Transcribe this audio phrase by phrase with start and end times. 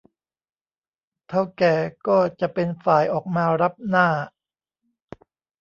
[1.27, 1.75] เถ้าแก่
[2.07, 4.07] ก็จะเป็นฝ่ายออกมารับหน้า